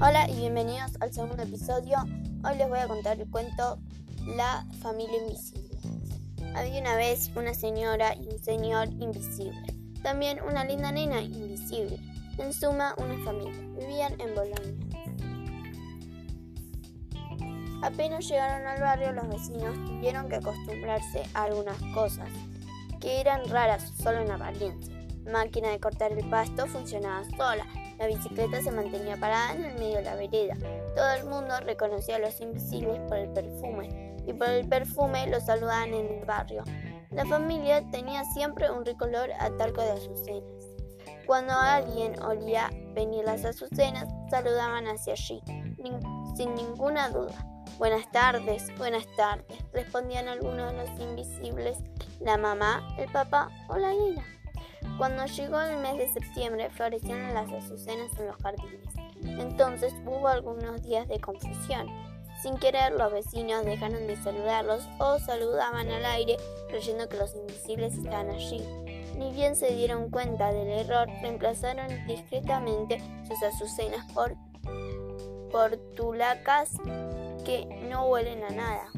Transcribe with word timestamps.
Hola 0.00 0.30
y 0.30 0.36
bienvenidos 0.36 0.92
al 1.00 1.12
segundo 1.12 1.42
episodio. 1.42 1.98
Hoy 2.44 2.56
les 2.56 2.68
voy 2.68 2.78
a 2.78 2.86
contar 2.86 3.18
el 3.20 3.28
cuento 3.28 3.80
La 4.36 4.64
familia 4.80 5.18
invisible. 5.18 5.76
Había 6.54 6.80
una 6.80 6.94
vez 6.94 7.32
una 7.34 7.52
señora 7.52 8.14
y 8.14 8.28
un 8.28 8.38
señor 8.38 8.86
invisible. 9.00 9.60
También 10.00 10.38
una 10.48 10.64
linda 10.64 10.92
nena 10.92 11.20
invisible. 11.20 11.98
En 12.38 12.52
suma, 12.52 12.94
una 12.98 13.18
familia. 13.24 13.60
Vivían 13.76 14.20
en 14.20 14.36
Bolonia. 14.36 14.72
Apenas 17.82 18.28
llegaron 18.28 18.68
al 18.68 18.80
barrio, 18.80 19.10
los 19.10 19.28
vecinos 19.28 19.74
tuvieron 19.84 20.28
que 20.28 20.36
acostumbrarse 20.36 21.24
a 21.34 21.42
algunas 21.42 21.82
cosas 21.92 22.30
que 23.00 23.20
eran 23.20 23.48
raras 23.48 23.92
solo 24.00 24.20
en 24.20 24.30
apariencia. 24.30 24.97
Máquina 25.28 25.70
de 25.70 25.80
cortar 25.80 26.12
el 26.12 26.28
pasto 26.30 26.66
funcionaba 26.66 27.24
sola, 27.36 27.66
la 27.98 28.06
bicicleta 28.06 28.62
se 28.62 28.70
mantenía 28.70 29.16
parada 29.16 29.54
en 29.54 29.64
el 29.64 29.74
medio 29.74 29.96
de 29.96 30.02
la 30.02 30.14
vereda. 30.14 30.56
Todo 30.94 31.10
el 31.12 31.24
mundo 31.24 31.58
reconocía 31.60 32.16
a 32.16 32.20
los 32.20 32.40
invisibles 32.40 32.98
por 33.08 33.18
el 33.18 33.30
perfume, 33.32 34.16
y 34.26 34.32
por 34.32 34.48
el 34.48 34.68
perfume 34.68 35.26
los 35.26 35.44
saludaban 35.44 35.92
en 35.92 36.06
el 36.06 36.24
barrio. 36.24 36.62
La 37.10 37.26
familia 37.26 37.82
tenía 37.90 38.24
siempre 38.24 38.70
un 38.70 38.84
rico 38.84 39.04
olor 39.04 39.30
a 39.38 39.50
talco 39.56 39.82
de 39.82 39.90
azucenas. 39.90 40.64
Cuando 41.26 41.52
alguien 41.52 42.22
olía 42.22 42.70
venir 42.94 43.24
las 43.24 43.44
azucenas, 43.44 44.08
saludaban 44.30 44.86
hacia 44.86 45.12
allí, 45.12 45.42
sin 46.36 46.54
ninguna 46.54 47.10
duda. 47.10 47.34
Buenas 47.78 48.10
tardes, 48.12 48.66
buenas 48.78 49.04
tardes, 49.16 49.58
respondían 49.72 50.26
algunos 50.28 50.72
de 50.72 50.78
los 50.78 51.00
invisibles, 51.00 51.78
la 52.20 52.38
mamá, 52.38 52.88
el 52.98 53.10
papá 53.12 53.48
o 53.68 53.76
la 53.76 53.92
nena. 53.92 54.37
Cuando 54.98 55.24
llegó 55.26 55.60
el 55.60 55.78
mes 55.78 55.96
de 55.96 56.08
septiembre, 56.08 56.68
florecieron 56.70 57.32
las 57.32 57.50
azucenas 57.52 58.18
en 58.18 58.26
los 58.26 58.36
jardines. 58.36 58.92
Entonces 59.22 59.94
hubo 60.04 60.26
algunos 60.26 60.82
días 60.82 61.06
de 61.06 61.20
confusión. 61.20 61.86
Sin 62.42 62.56
querer, 62.56 62.92
los 62.92 63.12
vecinos 63.12 63.64
dejaron 63.64 64.06
de 64.08 64.16
saludarlos 64.16 64.88
o 64.98 65.18
saludaban 65.20 65.88
al 65.88 66.04
aire 66.04 66.36
creyendo 66.68 67.08
que 67.08 67.16
los 67.16 67.34
invisibles 67.34 67.94
estaban 67.94 68.30
allí. 68.30 68.62
Ni 69.16 69.32
bien 69.32 69.56
se 69.56 69.74
dieron 69.74 70.10
cuenta 70.10 70.52
del 70.52 70.68
error, 70.68 71.08
reemplazaron 71.22 71.88
discretamente 72.06 73.00
sus 73.26 73.42
azucenas 73.42 74.04
por 74.12 74.36
portulacas 75.50 76.72
que 77.44 77.66
no 77.88 78.06
huelen 78.06 78.44
a 78.44 78.50
nada. 78.50 78.90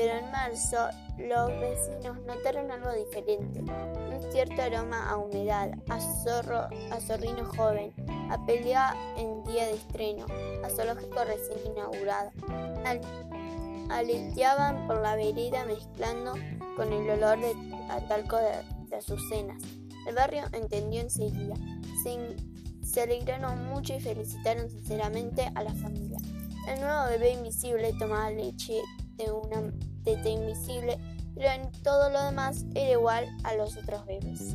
Pero 0.00 0.14
en 0.14 0.30
marzo 0.30 0.78
los 1.18 1.50
vecinos 1.60 2.16
notaron 2.26 2.70
algo 2.70 2.90
diferente, 2.94 3.60
un 3.60 4.32
cierto 4.32 4.62
aroma 4.62 5.10
a 5.10 5.18
humedad, 5.18 5.72
a 5.90 6.00
zorro, 6.00 6.68
a 6.90 7.00
zorrino 7.02 7.44
joven, 7.44 7.92
a 8.30 8.46
pelea 8.46 8.94
en 9.18 9.44
día 9.44 9.66
de 9.66 9.74
estreno, 9.74 10.24
a 10.64 10.70
zoológico 10.70 11.22
recién 11.22 11.58
inaugurado. 11.66 12.30
aleteaban 13.90 14.86
por 14.86 15.02
la 15.02 15.16
vereda 15.16 15.66
mezclando 15.66 16.32
con 16.76 16.90
el 16.94 17.10
olor 17.10 17.38
de 17.38 17.54
talco 18.08 18.38
de, 18.38 18.96
azucenas. 18.96 19.62
El 20.06 20.14
barrio 20.14 20.44
entendió 20.52 21.02
enseguida. 21.02 21.56
Se, 22.02 22.36
se 22.86 23.02
alegraron 23.02 23.66
mucho 23.66 23.92
y 23.92 24.00
felicitaron 24.00 24.70
sinceramente 24.70 25.52
a 25.54 25.62
la 25.62 25.74
familia. 25.74 26.16
El 26.66 26.80
nuevo 26.80 27.04
bebé 27.10 27.34
invisible 27.34 27.92
tomaba 27.98 28.30
leche 28.30 28.80
de 29.16 29.30
una 29.30 29.70
teta 30.04 30.28
invisible, 30.28 30.98
pero 31.34 31.48
en 31.50 31.70
todo 31.82 32.10
lo 32.10 32.22
demás 32.22 32.64
era 32.74 32.92
igual 32.92 33.28
a 33.44 33.54
los 33.54 33.76
otros 33.76 34.04
bebés. 34.06 34.54